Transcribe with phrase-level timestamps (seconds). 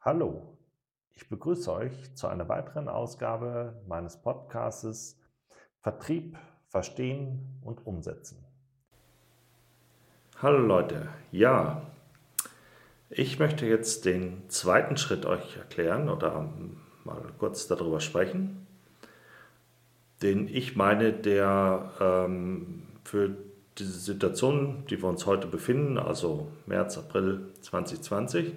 [0.00, 0.56] Hallo,
[1.14, 5.20] ich begrüße euch zu einer weiteren Ausgabe meines Podcastes
[5.80, 8.44] Vertrieb, Verstehen und Umsetzen.
[10.40, 11.82] Hallo Leute, ja,
[13.08, 16.48] ich möchte jetzt den zweiten Schritt euch erklären oder
[17.04, 18.65] mal kurz darüber sprechen,
[20.26, 23.36] den ich meine, der ähm, für
[23.78, 28.52] diese Situation, die wir uns heute befinden, also März, April 2020,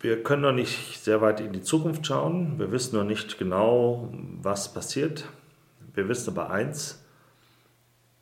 [0.00, 2.58] wir können noch nicht sehr weit in die Zukunft schauen.
[2.58, 4.12] Wir wissen noch nicht genau,
[4.42, 5.28] was passiert.
[5.94, 7.04] Wir wissen aber eins,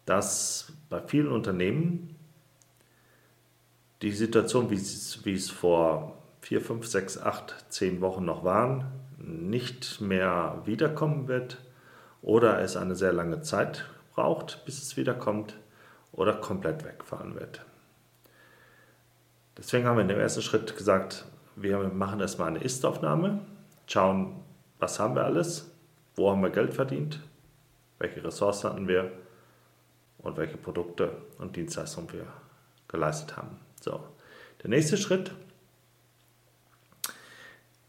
[0.04, 2.16] dass bei vielen Unternehmen
[4.02, 8.84] die Situation, wie es, wie es vor vier, fünf, sechs, acht, zehn Wochen noch waren,
[9.30, 11.58] nicht mehr wiederkommen wird
[12.22, 13.84] oder es eine sehr lange Zeit
[14.14, 15.56] braucht, bis es wiederkommt
[16.12, 17.64] oder komplett wegfallen wird.
[19.56, 23.40] Deswegen haben wir in dem ersten Schritt gesagt, wir machen erstmal eine Ist-Aufnahme,
[23.86, 24.42] schauen,
[24.78, 25.70] was haben wir alles,
[26.16, 27.20] wo haben wir Geld verdient,
[27.98, 29.10] welche Ressourcen hatten wir
[30.18, 32.26] und welche Produkte und Dienstleistungen wir
[32.88, 33.58] geleistet haben.
[33.80, 34.02] So,
[34.62, 35.32] der nächste Schritt,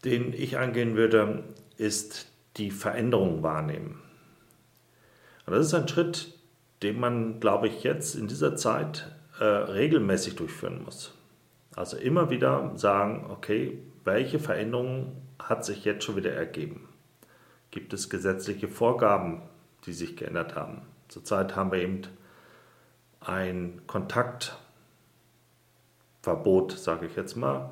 [0.04, 1.44] den ich angehen würde,
[1.76, 4.00] ist die Veränderung wahrnehmen.
[5.46, 6.38] Und das ist ein Schritt,
[6.82, 11.14] den man, glaube ich, jetzt in dieser Zeit äh, regelmäßig durchführen muss.
[11.74, 16.88] Also immer wieder sagen, okay, welche Veränderung hat sich jetzt schon wieder ergeben?
[17.70, 19.42] Gibt es gesetzliche Vorgaben,
[19.86, 20.82] die sich geändert haben?
[21.08, 22.02] Zurzeit haben wir eben
[23.20, 27.70] ein Kontaktverbot, sage ich jetzt mal.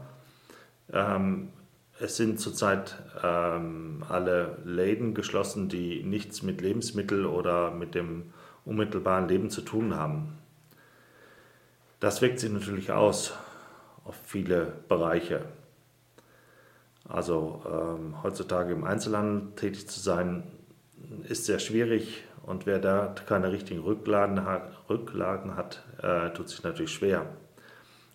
[0.92, 1.51] Ähm,
[2.00, 8.32] es sind zurzeit ähm, alle Läden geschlossen, die nichts mit Lebensmittel oder mit dem
[8.64, 10.38] unmittelbaren Leben zu tun haben.
[12.00, 13.34] Das wirkt sich natürlich aus
[14.05, 15.42] auf viele Bereiche.
[17.06, 20.44] Also ähm, heutzutage im Einzelhandel tätig zu sein,
[21.28, 26.62] ist sehr schwierig und wer da keine richtigen Rücklagen hat, Rücklagen hat äh, tut sich
[26.62, 27.27] natürlich schwer.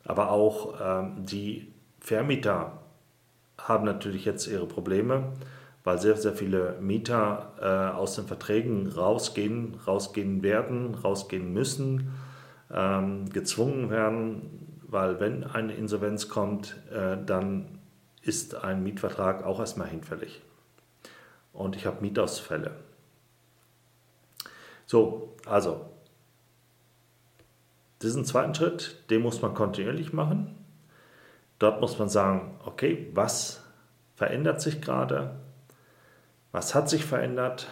[0.06, 2.85] Aber auch ähm, die Vermieter
[3.68, 5.34] haben natürlich jetzt ihre Probleme,
[5.84, 12.14] weil sehr, sehr viele Mieter äh, aus den Verträgen rausgehen, rausgehen werden, rausgehen müssen,
[12.72, 17.80] ähm, gezwungen werden, weil wenn eine Insolvenz kommt, äh, dann
[18.22, 20.42] ist ein Mietvertrag auch erstmal hinfällig.
[21.54, 22.72] Und ich habe Mietausfälle.
[24.86, 25.90] So, also,
[28.02, 30.65] diesen zweiten Schritt, den muss man kontinuierlich machen.
[31.60, 33.64] Dort muss man sagen, okay, was
[34.16, 35.36] verändert sich gerade?
[36.52, 37.68] Was hat sich verändert?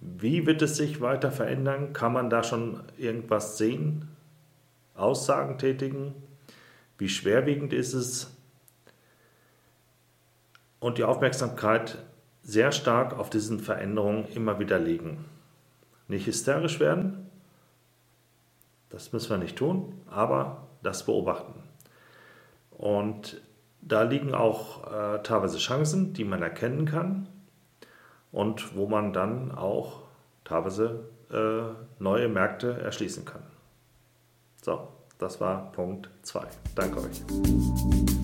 [0.00, 1.92] Wie wird es sich weiter verändern?
[1.92, 4.08] Kann man da schon irgendwas sehen?
[4.94, 6.14] Aussagen tätigen,
[6.98, 8.34] wie schwerwiegend ist es
[10.80, 11.98] und die Aufmerksamkeit
[12.42, 15.24] sehr stark auf diesen Veränderungen immer wieder legen.
[16.08, 17.28] Nicht hysterisch werden,
[18.88, 21.65] das müssen wir nicht tun, aber das beobachten.
[22.76, 23.40] Und
[23.80, 27.28] da liegen auch äh, teilweise Chancen, die man erkennen kann
[28.32, 30.02] und wo man dann auch
[30.44, 33.42] teilweise äh, neue Märkte erschließen kann.
[34.62, 34.88] So,
[35.18, 36.46] das war Punkt 2.
[36.74, 38.15] Danke euch.